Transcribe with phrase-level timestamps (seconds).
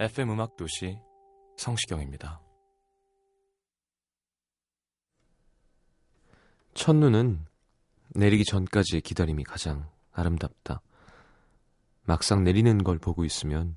[0.00, 0.98] FM 음악 도시
[1.58, 2.40] 성시경입니다.
[6.72, 7.44] 첫눈은
[8.14, 10.80] 내리기 전까지의 기다림이 가장 아름답다.
[12.04, 13.76] 막상 내리는 걸 보고 있으면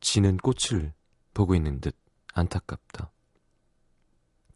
[0.00, 0.92] 지는 꽃을
[1.34, 1.96] 보고 있는 듯
[2.34, 3.12] 안타깝다.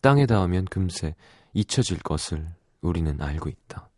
[0.01, 1.15] 땅에 닿으면 금세
[1.53, 3.89] 잊혀질 것을 우리는 알고 있다.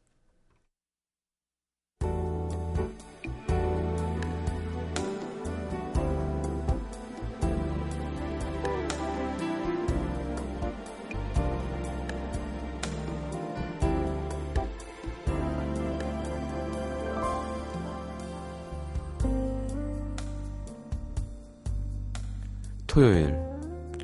[22.96, 23.38] 토요일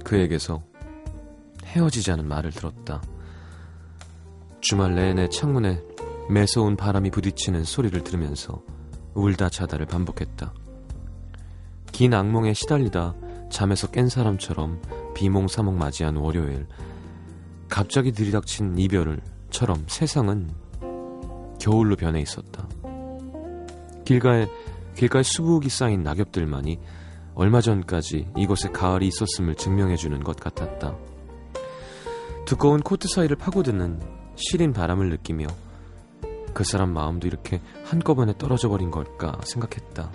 [0.04, 0.62] 그에게서
[1.64, 3.00] 헤어지자는 말을 들었다.
[4.60, 5.82] 주말 내내 창문에
[6.28, 8.62] 매서운 바람이 부딪히는 소리를 들으면서
[9.14, 10.52] 울다 자다를 반복했다.
[11.90, 13.14] 긴 악몽에 시달리다
[13.50, 14.82] 잠에서 깬 사람처럼
[15.14, 16.66] 비몽사몽 맞이한 월요일.
[17.70, 20.50] 갑자기 들이닥친 이별을처럼 세상은
[21.58, 22.68] 겨울로 변해 있었다.
[24.04, 24.48] 길가에
[24.96, 26.78] 길가에 수북이 쌓인 낙엽들만이
[27.34, 30.96] 얼마 전까지 이곳에 가을이 있었음을 증명해주는 것 같았다.
[32.44, 34.00] 두꺼운 코트 사이를 파고드는
[34.36, 35.46] 시린 바람을 느끼며
[36.52, 40.10] 그 사람 마음도 이렇게 한꺼번에 떨어져 버린 걸까 생각했다.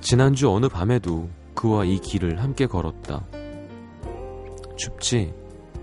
[0.00, 3.24] 지난주 어느 밤에도 그와 이 길을 함께 걸었다.
[4.76, 5.34] 춥지?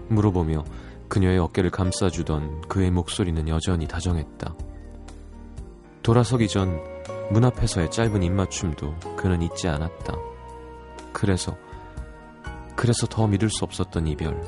[0.10, 0.64] 물어보며
[1.08, 4.56] 그녀의 어깨를 감싸주던 그의 목소리는 여전히 다정했다.
[6.04, 6.91] 돌아서기 전
[7.32, 10.14] 문 앞에서의 짧은 입맞춤도 그는 잊지 않았다.
[11.14, 11.56] 그래서,
[12.76, 14.44] 그래서 더 믿을 수 없었던 이별.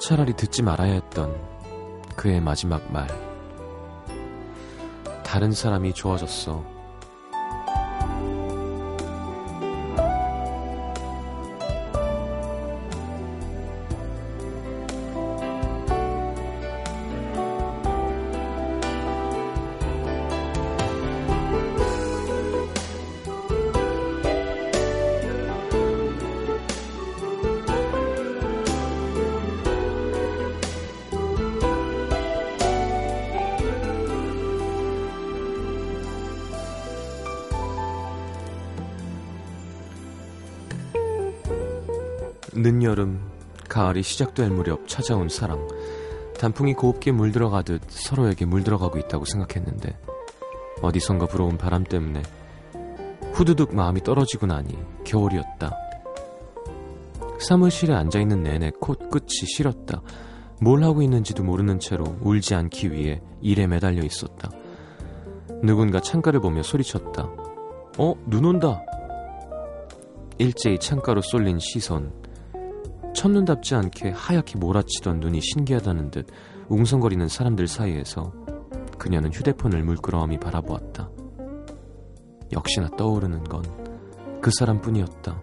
[0.00, 1.32] 차라리 듣지 말아야 했던
[2.16, 3.06] 그의 마지막 말.
[5.24, 6.73] 다른 사람이 좋아졌어.
[43.74, 45.66] 가을이 시작될 무렵 찾아온 사랑.
[46.38, 49.98] 단풍이 곱게 물들어가듯 서로에게 물들어가고 있다고 생각했는데
[50.80, 52.22] 어디선가 불어온 바람 때문에
[53.32, 55.72] 후두둑 마음이 떨어지고 나니 겨울이었다.
[57.40, 60.02] 사무실에 앉아있는 내내 콧끝이 시렸다.
[60.60, 64.50] 뭘 하고 있는지도 모르는 채로 울지 않기 위해 일에 매달려 있었다.
[65.64, 67.24] 누군가 창가를 보며 소리쳤다.
[67.98, 68.14] 어?
[68.28, 68.84] 눈 온다!
[70.38, 72.23] 일제히 창가로 쏠린 시선.
[73.14, 76.26] 첫눈답지 않게 하얗게 몰아치던 눈이 신기하다는 듯
[76.68, 78.32] 웅성거리는 사람들 사이에서
[78.98, 81.10] 그녀는 휴대폰을 물끄러미 바라보았다.
[82.52, 83.84] 역시나 떠오르는 건
[84.44, 85.40] 그 사람뿐이었다.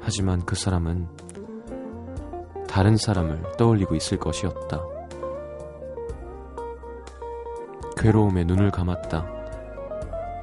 [0.00, 1.08] 하지만 그 사람은
[2.68, 4.80] 다른 사람을 떠올리고 있을 것이었다.
[7.96, 9.26] 괴로움에 눈을 감았다.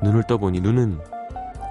[0.03, 0.99] 눈을 떠보니 눈은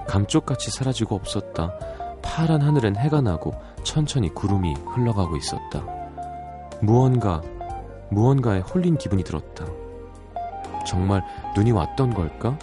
[0.07, 1.77] 감쪽같이 사라지고 없었다.
[2.23, 3.53] 파란 하늘엔 해가 나고
[3.83, 5.85] 천천히 구름이 흘러가고 있었다.
[6.81, 7.41] 무언가,
[8.09, 9.65] 무언가에 홀린 기분이 들었다.
[10.85, 11.23] 정말
[11.55, 12.57] 눈이 왔던 걸까?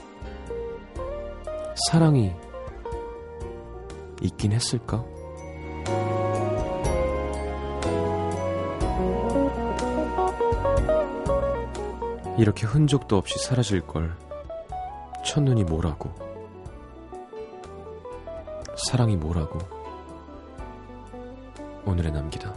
[1.88, 2.34] 사랑이
[4.22, 5.04] 있긴 했을까?
[12.36, 14.16] 이렇게 흔적도 없이 사라질 걸
[15.24, 16.10] 첫눈이 뭐라고
[18.88, 19.58] 사랑이 뭐라고
[21.84, 22.54] 오늘의 남기다.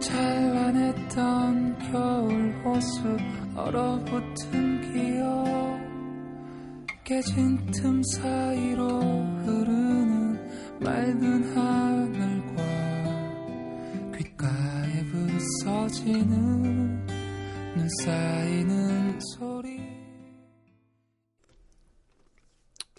[0.00, 3.16] 찬란했던 겨울 호수
[3.56, 4.67] 얼어붙은
[7.08, 12.62] 깨진 틈 사이로 흐르는 맑은 하늘과
[14.18, 17.06] 귓가에 부서지는
[17.76, 19.78] 눈 쌓이는 소리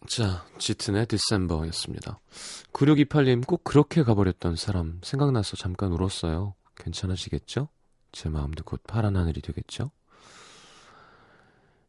[0.07, 2.19] 자, 짙은의 디셈버였습니다.
[2.73, 6.55] 9628님 꼭 그렇게 가버렸던 사람 생각나서 잠깐 울었어요.
[6.77, 7.69] 괜찮으시겠죠?
[8.12, 9.91] 제 마음도 곧 파란 하늘이 되겠죠?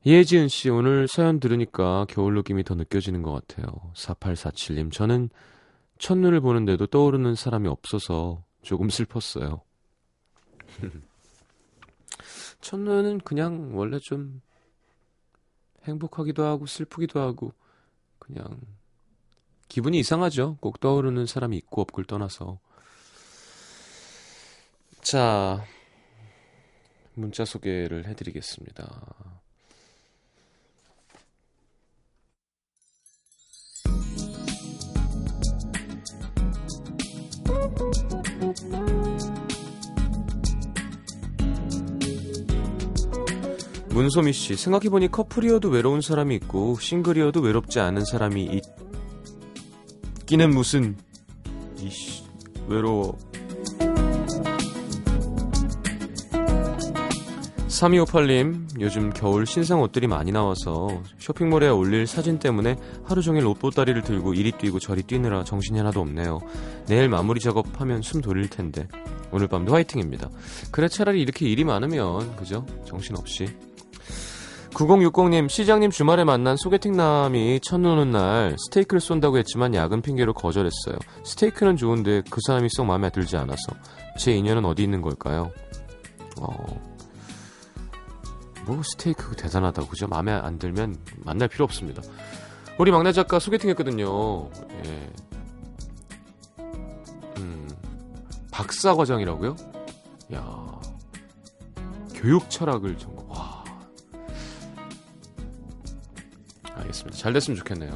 [0.03, 3.93] 이혜지은 씨, 오늘 사연 들으니까 겨울 느낌이 더 느껴지는 것 같아요.
[3.95, 5.29] 4847님, 저는
[5.99, 9.61] 첫눈을 보는데도 떠오르는 사람이 없어서 조금 슬펐어요.
[12.63, 14.41] 첫눈은 그냥 원래 좀
[15.85, 17.53] 행복하기도 하고 슬프기도 하고
[18.19, 18.59] 그냥
[19.69, 20.57] 기분이 이상하죠.
[20.61, 22.59] 꼭 떠오르는 사람이 있고 없고를 떠나서.
[25.03, 25.63] 자,
[27.15, 29.40] 문자 소개를 해드리겠습니다.
[43.91, 48.61] 문소미 씨, 생각해보니 커플이어도 외로운 사람이 있고 싱글이어도 외롭지 않은 사람이
[50.21, 50.97] 있기는 무슨
[51.83, 52.23] 이씨
[52.69, 53.19] 외로워.
[57.71, 60.89] 3258님, 요즘 겨울 신상 옷들이 많이 나와서
[61.19, 66.41] 쇼핑몰에 올릴 사진 때문에 하루 종일 옷보따리를 들고 이리 뛰고 저리 뛰느라 정신이 하나도 없네요.
[66.87, 68.89] 내일 마무리 작업하면 숨 돌릴 텐데.
[69.31, 70.29] 오늘 밤도 화이팅입니다.
[70.73, 72.67] 그래 차라리 이렇게 일이 많으면 그죠?
[72.85, 73.47] 정신없이
[74.75, 80.97] 9060님, 시장님 주말에 만난 소개팅남이 첫눈 오는 날 스테이크를 쏜다고 했지만 야근 핑계로 거절했어요.
[81.25, 83.73] 스테이크는 좋은데 그 사람이 썩 마음에 들지 않아서.
[84.19, 85.53] 제 인연은 어디 있는 걸까요?
[86.41, 86.90] 어,
[88.71, 90.07] 뭐 스테이크 대단하다고 그죠?
[90.07, 92.03] 마음에 안 들면 만날 필요 없습니다.
[92.79, 94.49] 우리 막내 작가 소개팅 했거든요.
[94.85, 95.11] 예.
[97.39, 97.69] 음,
[98.53, 99.57] 박사 과정이라고요?
[100.35, 100.81] 야
[102.15, 103.29] 교육 철학을 전공.
[103.29, 103.65] 와.
[106.77, 107.19] 알겠습니다.
[107.19, 107.91] 잘 됐으면 좋겠네요.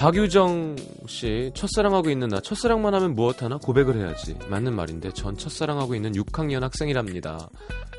[0.00, 0.76] 박유정
[1.08, 3.58] 씨, 첫사랑하고 있는 나, 첫사랑만 하면 무엇 하나?
[3.58, 4.34] 고백을 해야지.
[4.48, 7.50] 맞는 말인데, 전 첫사랑하고 있는 6학년 학생이랍니다.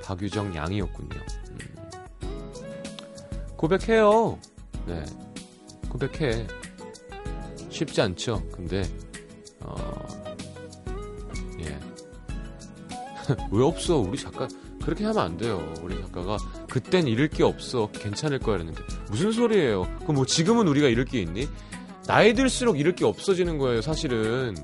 [0.03, 1.19] 박유정 양이었군요.
[1.51, 2.39] 음.
[3.55, 4.39] 고백해요.
[4.87, 5.05] 네.
[5.89, 6.47] 고백해.
[7.69, 8.41] 쉽지 않죠.
[8.51, 8.81] 근데,
[9.59, 9.75] 어,
[11.59, 11.79] 예.
[13.51, 13.97] 왜 없어?
[13.97, 14.47] 우리 작가,
[14.83, 15.71] 그렇게 하면 안 돼요.
[15.83, 16.37] 우리 작가가,
[16.67, 17.91] 그땐 잃을 게 없어.
[17.91, 18.55] 괜찮을 거야.
[18.55, 18.81] 이랬는데.
[19.11, 19.83] 무슨 소리예요?
[19.99, 21.47] 그럼 뭐 지금은 우리가 잃을 게 있니?
[22.07, 24.55] 나이 들수록 이럴 게 없어지는 거예요, 사실은.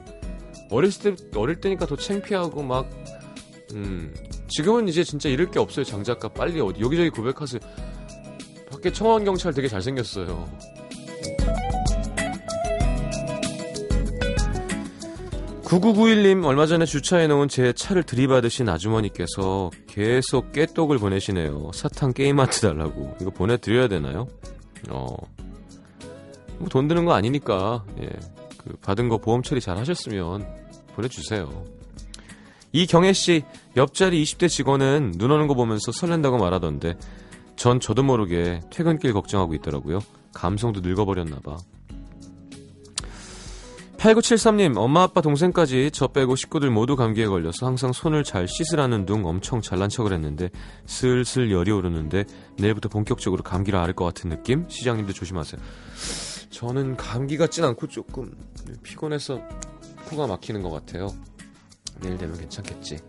[0.70, 2.90] 어렸을 때, 어릴 때니까 더 창피하고 막,
[3.74, 4.14] 음,
[4.48, 6.30] 지금은 이제 진짜 잃을 게 없어요, 장작가.
[6.30, 7.60] 빨리 어디, 여기저기 고백하세요.
[8.70, 10.48] 밖에 청원경찰 되게 잘생겼어요.
[15.68, 21.72] 9991님, 얼마 전에 주차해놓은 제 차를 들이받으신 아주머니께서 계속 깨똑을 보내시네요.
[21.74, 23.18] 사탕 게임하트 달라고.
[23.20, 24.28] 이거 보내드려야 되나요?
[24.90, 25.18] 어,
[26.60, 28.10] 뭐 돈 드는 거 아니니까 예,
[28.58, 30.48] 그 받은 거 보험 처리 잘 하셨으면
[30.96, 31.64] 보내주세요.
[32.74, 33.44] 이경혜 씨
[33.76, 36.98] 옆자리 20대 직원은 눈 오는 거 보면서 설렌다고 말하던데
[37.56, 40.00] 전 저도 모르게 퇴근길 걱정하고 있더라고요.
[40.34, 41.58] 감성도 늙어버렸나 봐.
[43.98, 49.26] 8973님, 엄마, 아빠, 동생까지 저 빼고 식구들 모두 감기에 걸려서 항상 손을 잘 씻으라는 둥
[49.26, 50.50] 엄청 잘난 척을 했는데
[50.86, 52.26] 슬슬 열이 오르는데
[52.58, 54.70] 내일부터 본격적으로 감기를 앓을 것 같은 느낌?
[54.70, 55.60] 시장님도 조심하세요.
[56.52, 58.32] 저는 감기 같진 않고 조금
[58.84, 59.42] 피곤해서
[60.10, 61.10] 코가 막히는 것 같아요.
[62.00, 63.00] 내일 되면 괜찮겠지.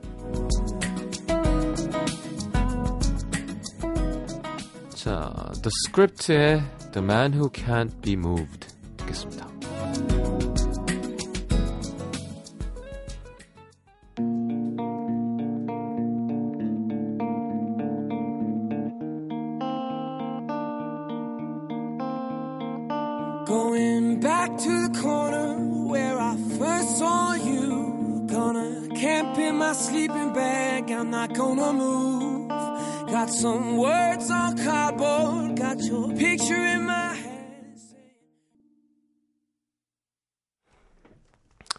[4.95, 9.49] 자, The Script의 The Man Who Can't Be Moved 듣겠습니다.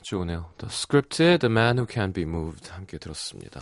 [0.09, 0.51] 좋으네요.
[0.57, 3.61] The Script의 The Man Who Can't Be Moved 함께 들었습니다.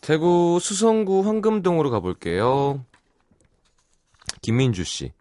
[0.00, 2.84] 대구 수성구 황금동으로 가볼게요.
[4.42, 5.12] 김민주 씨.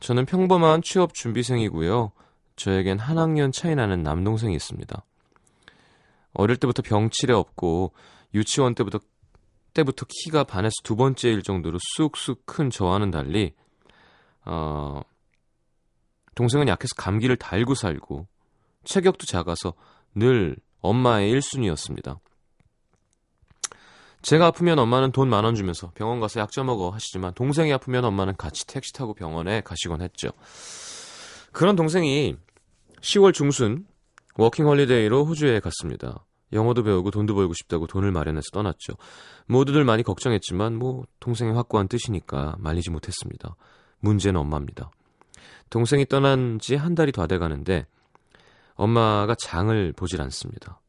[0.00, 2.12] 저는 평범한 취업 준비생이고요.
[2.56, 5.04] 저에겐 한 학년 차이 나는 남동생이 있습니다.
[6.34, 7.92] 어릴 때부터 병치레 없고
[8.34, 8.98] 유치원 때부터
[9.72, 13.54] 때부터 키가 반에서 두 번째일 정도로 쑥쑥 큰 저와는 달리
[14.44, 15.02] 어
[16.34, 18.26] 동생은 약해서 감기를 달고 살고
[18.86, 19.74] 체격도 작아서
[20.14, 22.18] 늘 엄마의 1순위였습니다.
[24.22, 28.36] 제가 아프면 엄마는 돈 만 원 주면서 병원 가서 약좀 먹어 하시지만 동생이 아프면 엄마는
[28.36, 30.30] 같이 택시 타고 병원에 가시곤 했죠.
[31.52, 32.36] 그런 동생이
[33.00, 33.86] 10월 중순
[34.36, 36.24] 워킹 홀리데이로 호주에 갔습니다.
[36.52, 38.94] 영어도 배우고 돈도 벌고 싶다고 돈을 마련해서 떠났죠.
[39.46, 43.54] 모두들 많이 걱정했지만 뭐 동생의 확고한 뜻이니까 말리지 못했습니다.
[44.00, 44.90] 문제는 엄마입니다.
[45.70, 47.86] 동생이 떠난 지 한 달이 다 돼 가는데
[48.76, 50.80] 엄마가 장을 보질 않습니다.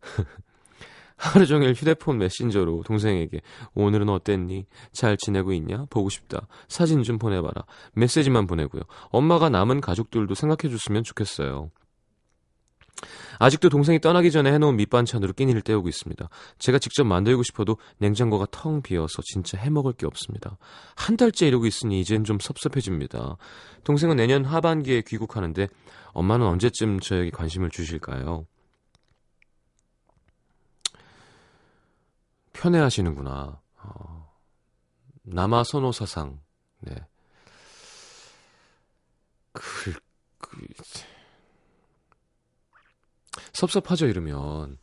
[1.16, 3.40] 하루 종일 휴대폰 메신저로 동생에게
[3.74, 4.66] 오늘은 어땠니?
[4.92, 5.86] 잘 지내고 있냐?
[5.88, 6.46] 보고 싶다.
[6.68, 7.64] 사진 좀 보내봐라.
[7.94, 8.82] 메시지만 보내고요.
[9.10, 11.70] 엄마가 남은 가족들도 생각해줬으면 좋겠어요.
[13.38, 16.28] 아직도 동생이 떠나기 전에 해놓은 밑반찬으로 끼니를 때우고 있습니다.
[16.58, 20.56] 제가 직접 만들고 싶어도 냉장고가 텅 비어서 진짜 해먹을 게 없습니다.
[20.94, 23.36] 한 달째 이러고 있으니 이젠 좀 섭섭해집니다.
[23.84, 25.68] 동생은 내년 하반기에 귀국하는데
[26.12, 28.46] 엄마는 언제쯤 저에게 관심을 주실까요?
[32.54, 33.60] 편애하시는구나.
[33.82, 34.32] 어,
[35.24, 36.40] 남아 선호 사상.
[36.80, 36.94] 네.
[39.52, 39.92] 그,
[40.38, 40.66] 그,
[43.56, 44.76] 섭섭하죠, 이러면.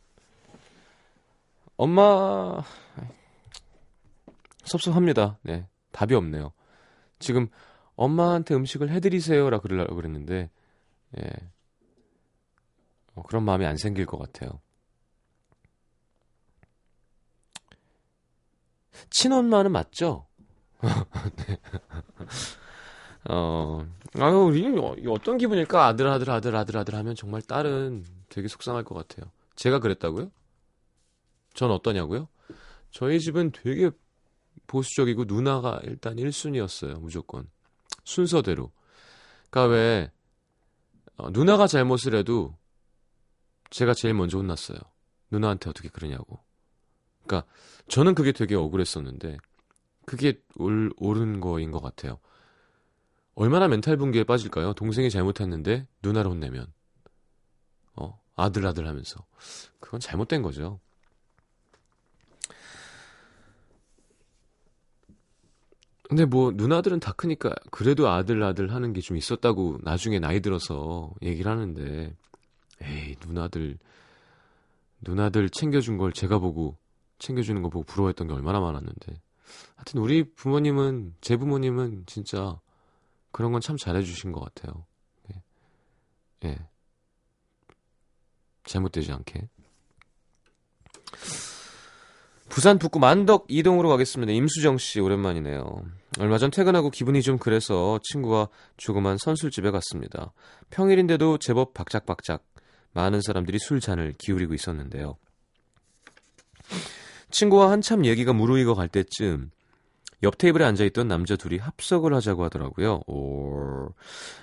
[1.76, 2.62] 엄마,
[4.64, 5.38] 섭섭합니다.
[5.42, 5.68] 네.
[5.92, 6.52] 답이 없네요.
[7.20, 7.48] 지금
[7.94, 10.50] 엄마한테 음식을 해드리세요라 그러려고 그랬는데,
[11.18, 11.30] 예.
[13.14, 14.60] 어, 그런 마음이 안 생길 것 같아요.
[19.10, 20.26] 친엄마는 맞죠?
[21.46, 21.58] 네.
[23.30, 23.86] 어,
[24.18, 24.52] 아유,
[24.98, 25.86] 이 어떤 기분일까?
[25.86, 29.30] 아들, 아들, 아들, 아들, 아들 하면 정말 딸은 되게 속상할 것 같아요.
[29.54, 30.32] 제가 그랬다고요?
[31.54, 32.26] 전 어떠냐고요?
[32.90, 33.92] 저희 집은 되게
[34.66, 36.98] 보수적이고 누나가 일단 1순위였어요.
[36.98, 37.48] 무조건.
[38.02, 38.72] 순서대로.
[39.42, 40.10] 그니까 왜,
[41.16, 42.58] 어, 누나가 잘못을 해도
[43.70, 44.78] 제가 제일 먼저 혼났어요.
[45.30, 46.40] 누나한테 어떻게 그러냐고.
[47.24, 47.46] 그니까
[47.86, 49.38] 저는 그게 되게 억울했었는데
[50.06, 52.18] 그게 올, 옳은 거인 것 같아요.
[53.36, 54.74] 얼마나 멘탈 붕괴에 빠질까요?
[54.74, 56.83] 동생이 잘못했는데 누나를 혼내면 어
[58.36, 59.24] 아들 아들 하면서
[59.80, 60.80] 그건 잘못된 거죠.
[66.08, 71.12] 근데 뭐 누나들은 다 크니까 그래도 아들 아들 하는 게 좀 있었다고 나중에 나이 들어서
[71.22, 72.14] 얘기를 하는데
[72.82, 73.78] 에이 누나들
[75.00, 76.76] 누나들 챙겨준 걸 제가 보고
[77.18, 79.20] 챙겨주는 거 보고 부러워했던 게 얼마나 많았는데
[79.76, 82.60] 하여튼 우리 부모님은 제 부모님은 진짜
[83.32, 84.84] 그런 건 참 잘해주신 것 같아요.
[85.32, 85.42] 예.
[86.48, 86.58] 예.
[88.64, 89.48] 잘못되지 않게.
[92.48, 94.32] 부산 북구 만덕 이동으로 가겠습니다.
[94.32, 95.64] 임수정 씨 오랜만이네요.
[96.20, 100.32] 얼마 전 퇴근하고 기분이 좀 그래서 친구와 조그만 선술집에 갔습니다.
[100.70, 102.44] 평일인데도 제법 박작박작
[102.92, 105.16] 많은 사람들이 술 잔을 기울이고 있었는데요.
[107.30, 109.50] 친구와 한참 얘기가 무르익어 갈 때쯤
[110.22, 113.02] 옆 테이블에 앉아있던 남자 둘이 합석을 하자고 하더라고요.
[113.08, 113.88] 오.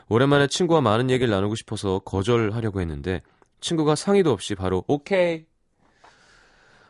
[0.09, 3.21] 오랜만에 친구와 많은 얘기를 나누고 싶어서 거절하려고 했는데
[3.61, 5.45] 친구가 상의도 없이 바로 오케이.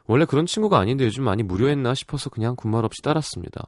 [0.08, 3.68] 원래 그런 친구가 아닌데 요즘 많이 무료했나 싶어서 그냥 군말 없이 따랐습니다.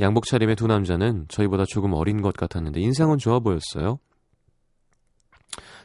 [0.00, 3.98] 양복 차림의 두 남자는 저희보다 조금 어린 것 같았는데 인상은 좋아 보였어요.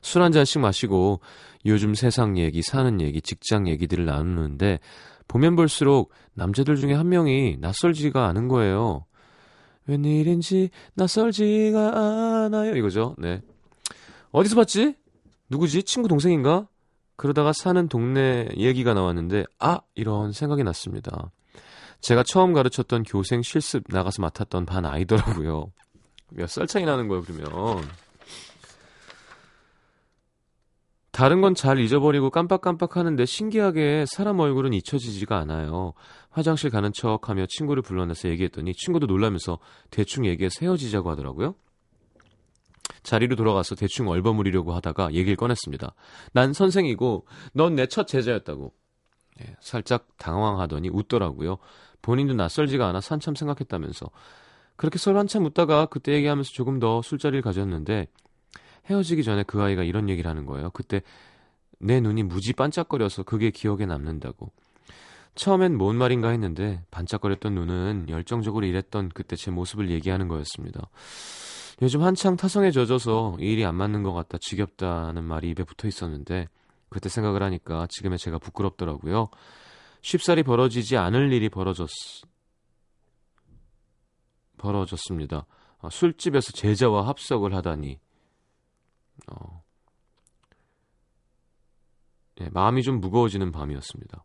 [0.01, 1.19] 술 한 잔씩 마시고
[1.65, 4.79] 요즘 세상 얘기, 사는 얘기, 직장 얘기들을 나누는데
[5.27, 9.05] 보면 볼수록 남자들 중에 한 명이 낯설지가 않은 거예요.
[9.87, 12.75] 웬일인지 낯설지가 않아요.
[12.75, 13.15] 이거죠.
[13.17, 13.41] 네.
[14.31, 14.95] 어디서 봤지?
[15.49, 15.83] 누구지?
[15.83, 16.67] 친구 동생인가?
[17.15, 19.79] 그러다가 사는 동네 얘기가 나왔는데, 아!
[19.95, 21.31] 이런 생각이 났습니다.
[22.01, 25.71] 제가 처음 가르쳤던 교생 실습 나가서 맡았던 반 아이더라고요.
[26.31, 27.81] 몇 살 차이 나는 거예요, 그러면.
[31.11, 35.93] 다른 건 잘 잊어버리고 깜빡깜빡 하는데 신기하게 사람 얼굴은 잊혀지지가 않아요.
[36.29, 39.57] 화장실 가는 척 하며 친구를 불러내서 얘기했더니 친구도 놀라면서
[39.89, 41.55] 대충 얘기해서 헤어지자고 하더라고요.
[43.07, 45.95] 자리로 돌아가서 대충 얼버무리려고 하다가 얘기를 꺼냈습니다.
[46.33, 48.73] 난 선생이고 넌 내 첫 제자였다고.
[49.37, 51.57] 네, 살짝 당황하더니 웃더라고요.
[52.01, 54.09] 본인도 낯설지가 않아 한참 생각했다면서.
[54.75, 58.07] 그렇게 서로 한참 웃다가 그때 얘기하면서 조금 더 술자리를 가졌는데
[58.89, 60.69] 헤어지기 전에 그 아이가 이런 얘기를 하는 거예요.
[60.71, 61.01] 그때
[61.79, 64.51] 내 눈이 무지 반짝거려서 그게 기억에 남는다고.
[65.35, 70.89] 처음엔 뭔 말인가 했는데 반짝거렸던 눈은 열정적으로 일했던 그때 제 모습을 얘기하는 거였습니다.
[71.81, 76.47] 요즘 한창 타성에 젖어서 이 일이 안 맞는 것 같다 지겹다는 말이 입에 붙어 있었는데
[76.89, 79.29] 그때 생각을 하니까 지금의 제가 부끄럽더라고요.
[80.01, 81.89] 쉽사리 벌어지지 않을 일이 벌어졌
[84.57, 85.45] 벌어졌습니다.
[85.79, 87.99] 아, 술집에서 제자와 합석을 하다니
[89.31, 89.63] 어,
[92.41, 94.23] 예, 마음이 좀 무거워지는 밤이었습니다.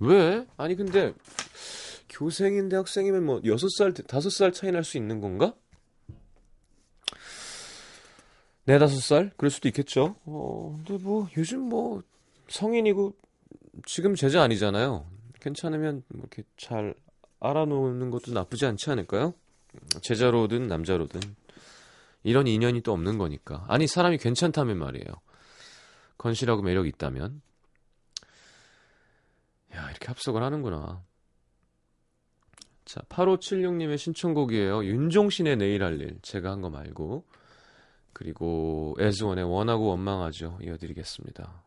[0.00, 0.46] 왜?
[0.58, 1.14] 아니 근데
[2.10, 5.54] 교생인데 학생이면 뭐 6살, 5살 차이 날 수 있는 건가?
[8.64, 9.32] 네다섯 살?
[9.36, 10.16] 그럴 수도 있겠죠.
[10.24, 12.02] 어, 근데 뭐 요즘 뭐
[12.48, 13.14] 성인이고
[13.86, 15.06] 지금 제자 아니잖아요.
[15.40, 16.94] 괜찮으면 뭐 이렇게 잘
[17.40, 19.34] 알아놓는 것도 나쁘지 않지 않을까요?
[20.02, 21.20] 제자로든 남자로든
[22.22, 23.64] 이런 인연이 또 없는 거니까.
[23.68, 25.06] 아니 사람이 괜찮다면 말이에요.
[26.18, 27.42] 건실하고 매력 있다면.
[29.74, 31.02] 야 이렇게 합석을 하는구나.
[32.84, 34.84] 자 8576님의 신청곡이에요.
[34.84, 36.18] 윤종신의 내일 할 일.
[36.22, 37.24] 제가 한 거 말고.
[38.12, 40.58] 그리고 에즈원의 원하고 원망하죠.
[40.62, 41.62] 이어드리겠습니다.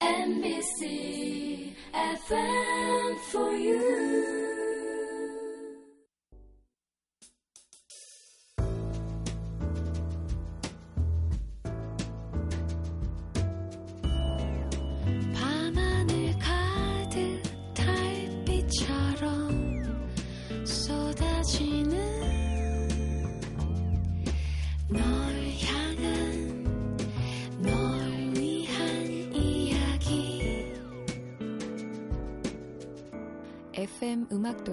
[0.00, 4.49] MBC FM for you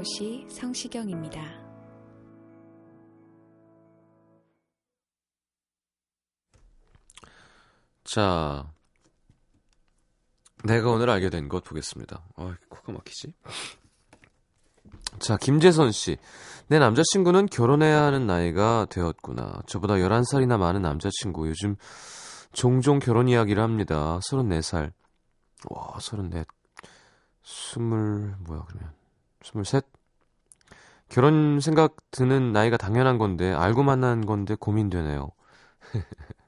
[0.08, 1.41] 음악도시 성시경입니다.
[8.04, 8.72] 자,
[10.63, 12.24] 내가 오늘 알게 된 것 보겠습니다.
[12.38, 13.34] 아, 코가 막히지?
[15.20, 16.17] 자, 김재선 씨.
[16.67, 19.62] 내 남자친구는 결혼해야 하는 나이가 되었구나.
[19.67, 21.48] 저보다 11살이나 많은 남자친구.
[21.50, 21.76] 요즘
[22.54, 24.20] 종종 결혼 이야기를 합니다.
[24.20, 24.91] 34살.
[25.70, 26.46] 와, 34.
[27.43, 28.93] 20, 뭐야, 그러면.
[29.43, 29.82] 23?
[31.10, 35.32] 결혼 생각 드는 나이가 당연한 건데, 알고 만난 건데 고민되네요.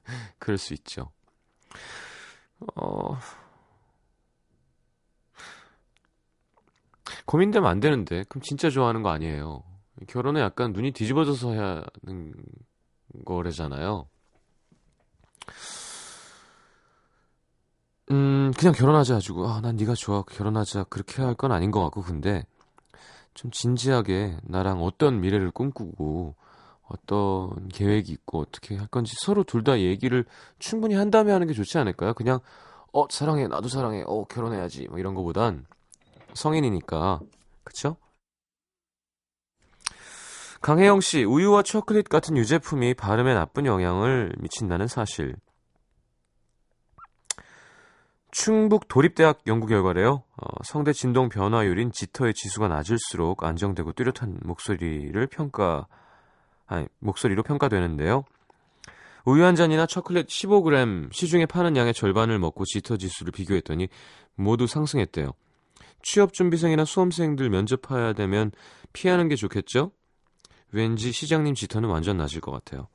[0.38, 1.10] 그럴 수 있죠.
[2.76, 3.16] 어,
[7.26, 9.62] 고민되면 안 되는데 그럼 진짜 좋아하는 거 아니에요.
[10.08, 12.32] 결혼은 약간 눈이 뒤집어져서 해야 하는
[13.24, 14.08] 거래잖아요.
[18.10, 20.22] 음, 그냥 결혼하자 가지고 아, 난 네가 좋아.
[20.22, 20.84] 결혼하자.
[20.84, 22.44] 그렇게 할 건 아닌 것 같고 근데
[23.34, 26.34] 좀 진지하게 나랑 어떤 미래를 꿈꾸고
[26.82, 30.24] 어떤 계획이 있고 어떻게 할 건지 서로 둘 다 얘기를
[30.58, 32.14] 충분히 한 다음에 하는 게 좋지 않을까요?
[32.14, 32.40] 그냥
[32.92, 35.66] 어 사랑해 나도 사랑해 어 결혼해야지 뭐 이런 거보단
[36.34, 37.20] 성인이니까
[37.64, 37.96] 그쵸?
[40.60, 45.34] 강혜영 씨 우유와 초콜릿 같은 유제품이 발음에 나쁜 영향을 미친다는 사실
[48.30, 50.22] 충북 도립대학 연구 결과래요.
[50.36, 55.86] 어, 성대 진동 변화율인 지터의 지수가 낮을수록 안정되고 뚜렷한 목소리를 평가
[56.66, 58.24] 아니, 목소리로 평가되는데요.
[59.24, 63.88] 우유 한 잔이나 초콜릿 15g 시중에 파는 양의 절반을 먹고 지터 지수를 비교했더니
[64.34, 65.32] 모두 상승했대요.
[66.02, 68.52] 취업 준비생이나 수험생들 면접해야 되면
[68.92, 69.92] 피하는 게 좋겠죠?
[70.72, 72.88] 왠지 시장님 지터는 완전 낮을 것 같아요.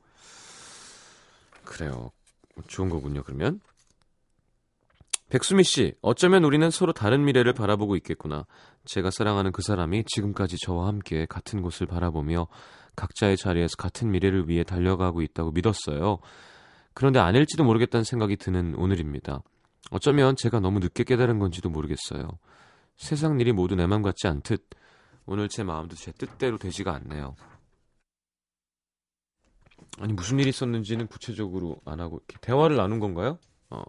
[1.64, 2.10] 그래요.
[2.66, 3.60] 좋은 거군요, 그러면.
[5.28, 8.46] 백수미 씨, 어쩌면 우리는 서로 다른 미래를 바라보고 있겠구나.
[8.84, 12.46] 제가 사랑하는 그 사람이 지금까지 저와 함께 같은 곳을 바라보며
[12.94, 16.20] 각자의 자리에서 같은 미래를 위해 달려가고 있다고 믿었어요.
[16.94, 19.42] 그런데 아닐지도 모르겠다는 생각이 드는 오늘입니다.
[19.90, 22.28] 어쩌면 제가 너무 늦게 깨달은 건지도 모르겠어요.
[22.96, 24.68] 세상 일이 모두 내 맘 같지 않듯
[25.26, 27.34] 오늘 제 마음도 제 뜻대로 되지가 않네요.
[29.98, 33.38] 아니 무슨 일이 있었는지는 구체적으로 안 하고 대화를 나눈 건가요?
[33.70, 33.82] 어.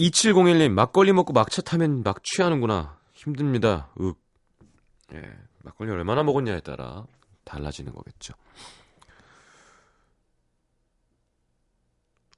[0.00, 2.96] 2701님, 막걸리 먹고 막차 타면 막 취하는구나.
[3.12, 3.90] 힘듭니다.
[4.00, 4.16] 윽.
[5.12, 5.22] 예,
[5.62, 7.04] 막걸리 얼마나 먹었냐에 따라
[7.44, 8.32] 달라지는 거겠죠.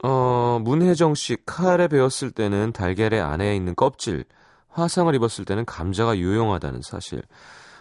[0.03, 4.25] 어, 문혜정 씨, 칼에 베었을 때는 달걀의 안에 있는 껍질,
[4.69, 7.23] 화상을 입었을 때는 감자가 유용하다는 사실.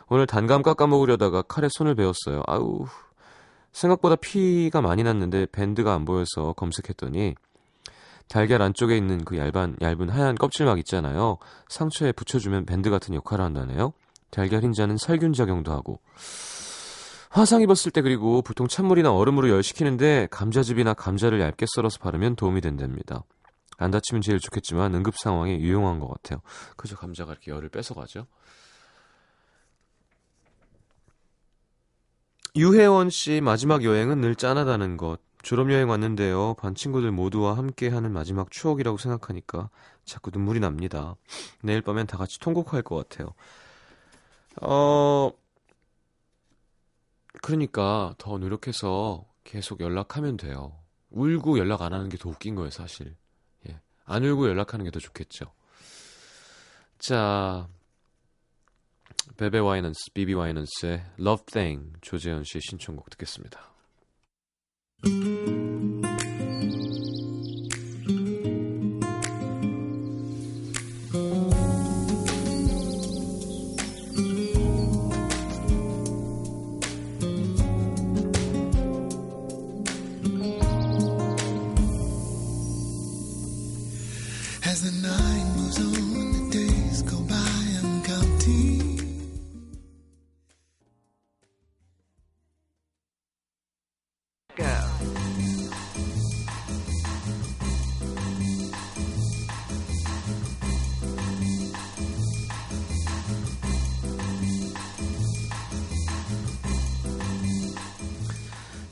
[0.07, 2.43] 오늘 단감 깎아 먹으려다가 칼에 손을 베었어요.
[2.45, 2.85] 아우,
[3.71, 7.33] 생각보다 피가 많이 났는데 밴드가 안 보여서 검색했더니
[8.31, 11.37] 달걀 안쪽에 있는 그 얇은, 얇은 하얀 껍질막 있잖아요.
[11.67, 13.91] 상처에 붙여주면 밴드 같은 역할을 한다네요.
[14.29, 15.99] 달걀 흰자는 살균 작용도 하고.
[17.29, 23.25] 화상 입었을 때 그리고 보통 찬물이나 얼음으로 열시키는데 감자즙이나 감자를 얇게 썰어서 바르면 도움이 된답니다.
[23.77, 26.39] 안 다치면 제일 좋겠지만 응급 상황에 유용한 것 같아요.
[26.77, 28.27] 그죠 감자가 이렇게 열을 뺏어가죠.
[32.55, 35.19] 유혜원 씨 마지막 여행은 늘 짠하다는 것.
[35.43, 36.53] 졸업여행 왔는데요.
[36.55, 39.69] 반 친구들 모두와 함께 하는 마지막 추억이라고 생각하니까
[40.05, 41.15] 자꾸 눈물이 납니다.
[41.61, 43.33] 내일 밤엔 다 같이 통곡할 것 같아요.
[44.61, 45.31] 어,
[47.41, 50.77] 그러니까 더 노력해서 계속 연락하면 돼요.
[51.09, 53.15] 울고 연락 안 하는 게 더 웃긴 거예요, 사실.
[53.67, 53.79] 예.
[54.05, 55.51] 안 울고 연락하는 게 더 좋겠죠.
[56.99, 57.67] 자,
[59.37, 63.70] 베베 와이넌스, 비비 와이넌스의 Love Thing 조재현 씨의 신청곡 듣겠습니다.
[65.03, 66.00] うん。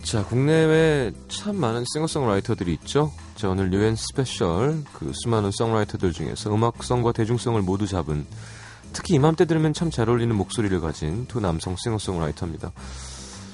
[0.10, 3.13] 자, 국내외 참 많은 싱어송라이터들이 있죠.
[3.36, 8.26] 자, 오늘 New & Special 그 수많은 송라이터들 중에서 음악성과 대중성을 모두 잡은
[8.91, 12.72] 특히 이맘때 들으면 참 잘 어울리는 목소리를 가진 두 남성 싱어송라이터입니다.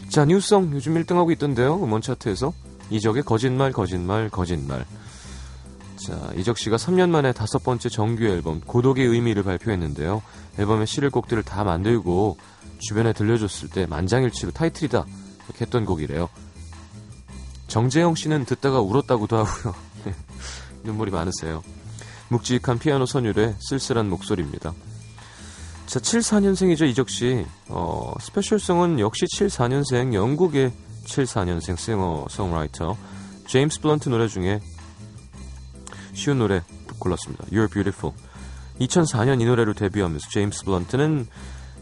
[0.08, 1.76] 자, New song 요즘 1등하고 있던데요.
[1.76, 2.54] 음원 차트에서
[2.90, 4.86] 이적의 거짓말 거짓말 거짓말.
[5.98, 10.22] 자, 이적 씨가 3년 만에 다섯 번째 정규 앨범 고독의 의미를 발표했는데요.
[10.58, 12.38] 앨범에 실을 곡들을 다 만들고
[12.80, 15.06] 주변에 들려줬을 때 만장일치로 타이틀이다
[15.50, 16.30] 이렇게 했던 곡이래요.
[17.68, 19.76] 정재일 씨는 듣다가 울었다고도 하고요.
[20.06, 20.16] 네,
[20.84, 21.64] 눈물이 많으세요.
[22.30, 24.74] 묵직한 피아노 선율에 쓸쓸한 목소리입니다.
[25.86, 27.46] 자, 74년생이죠, 이적 씨.
[27.68, 30.72] 어, special song은 역시 74년생 영국의
[31.06, 32.98] 74년생 싱어 송라이터
[33.48, 34.60] 제임스 블런트 노래 중에
[36.14, 36.64] 쉬운 노래
[36.98, 37.46] 골랐습니다.
[37.46, 38.16] You're Beautiful.
[38.80, 41.28] 2004년 이 노래로 데뷔하면서 제임스 블런트는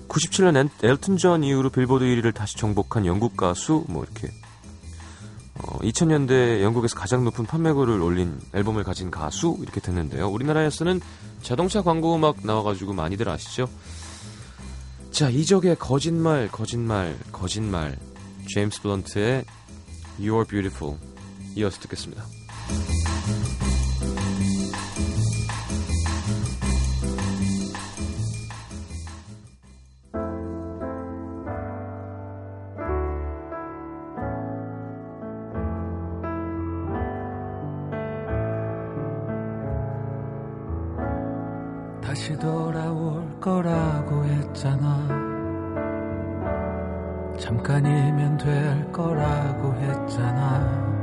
[0.08, 4.43] 97년 엘, 엘튼 존 이후로 빌보드 1위를 다시 정복한 영국 가수 뭐 이렇게 어,
[5.84, 10.30] 2000년대 영국에서 가장 높은 판매고를 올린 앨범을 가진 가수 이렇게 됐는데요.
[10.30, 11.02] 우리나라에서는
[11.42, 13.68] 자동차 광고 음악 나와가지고 많이들 아시죠?
[15.12, 17.98] 자 이적의 거짓말 거짓말 거짓말
[18.54, 19.46] 제임스 블런트의
[20.20, 20.98] You're Beautiful
[21.56, 22.24] 이어서 듣겠습니다.
[43.54, 45.08] 거라고 했잖아.
[47.38, 51.03] 잠깐이면 될 거라고 했잖아.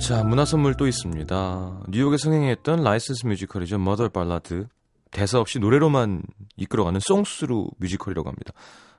[0.00, 1.82] 자, 문화 선물 또 있습니다.
[1.88, 3.78] 뉴욕에 성행했던 라이센스 뮤지컬이죠.
[3.78, 4.66] 머더 발라드.
[5.10, 6.22] 대사 없이 노래로만
[6.56, 8.54] 이끌어가는 song-through 뮤지컬이라고 합니다.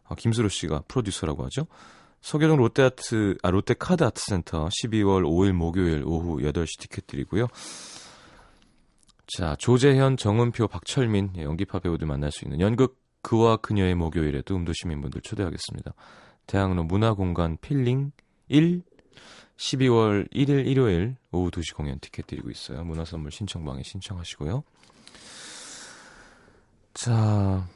[0.07, 1.65] 아, 김수로 씨가 프로듀서라고 하죠.
[2.21, 7.47] 서교동 롯데아트, 아, 롯데카드 아트센터 12월 5일 목요일 오후 8시 티켓 드리고요.
[9.25, 14.71] 자, 조재현, 정은표, 박철민, 예, 연기파 배우들 만날 수 있는 연극 그와 그녀의 목요일에도 음도
[14.73, 15.93] 시민분들 초대하겠습니다.
[16.45, 18.11] 대학로 문화공간 필링
[18.49, 18.83] 1
[19.61, 22.83] 12월 1일 일요일 오후 2시 공연 티켓 드리고 있어요.
[22.83, 24.63] 문화선물 신청방에 신청하시고요.
[26.95, 27.67] 자,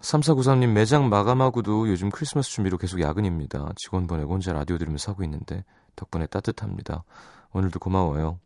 [0.00, 3.72] 3493님 매장 마감하고도 요즘 크리스마스 준비로 계속 야근입니다.
[3.76, 5.64] 직원 보내고 혼자 라디오 들으면서 하고 있는데
[5.96, 7.04] 덕분에 따뜻합니다.
[7.52, 8.38] 오늘도 고마워요.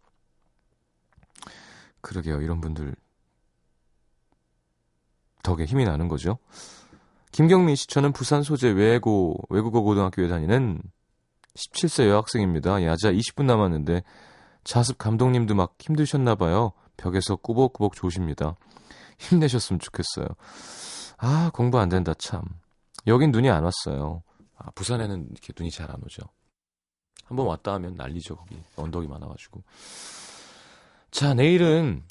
[2.00, 2.42] 그러게요.
[2.42, 2.94] 이런 분들
[5.42, 6.38] 덕에 힘이 나는 거죠.
[7.32, 10.80] 김경민 씨, 저는 부산 소재 외고, 외국어 고등학교에 다니는
[11.54, 12.82] 17세 여학생입니다.
[12.84, 14.02] 야자 20분 남았는데
[14.64, 16.72] 자습 감독님도 막 힘드셨나 봐요.
[16.96, 18.56] 벽에서 꾸벅꾸벅 조십니다.
[19.18, 20.26] 힘내셨으면 좋겠어요.
[21.18, 22.42] 아, 공부 안 된다, 참.
[23.06, 24.22] 여긴 눈이 안 왔어요.
[24.56, 26.22] 아, 부산에는 이렇게 눈이 잘 안 오죠.
[27.24, 28.56] 한번 왔다 하면 난리죠, 거기.
[28.76, 29.62] 언덕이 많아가지고.
[31.10, 32.02] 자, 내일은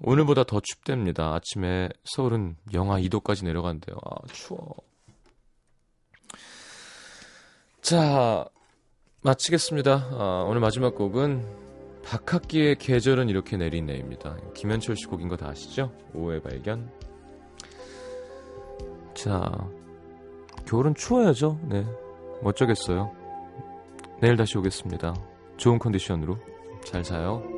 [0.00, 1.34] 오늘보다 더 춥답니다.
[1.34, 3.96] 아침에 서울은 영하 2도까지 내려간대요.
[4.04, 4.74] 아, 추워.
[7.80, 8.46] 자,
[9.28, 10.08] 마치겠습니다.
[10.12, 11.44] 아, 오늘 마지막 곡은
[12.02, 14.38] 박학기의 계절은 이렇게 내리네입니다.
[14.54, 15.92] 김현철 씨 곡인 거 다 아시죠?
[16.14, 16.90] 오후의 발견.
[19.12, 19.52] 자,
[20.66, 21.60] 겨울은 추워야죠.
[21.64, 21.84] 네.
[22.42, 23.12] 어쩌겠어요.
[24.22, 25.14] 내일 다시 오겠습니다.
[25.58, 26.38] 좋은 컨디션으로.
[26.82, 27.57] 잘 자요.